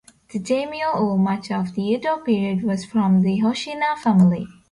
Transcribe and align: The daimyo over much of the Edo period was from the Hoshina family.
The 0.33 0.39
daimyo 0.39 0.93
over 0.95 1.15
much 1.15 1.51
of 1.51 1.75
the 1.75 1.83
Edo 1.83 2.17
period 2.21 2.63
was 2.63 2.83
from 2.85 3.21
the 3.21 3.37
Hoshina 3.41 3.95
family. 3.99 4.47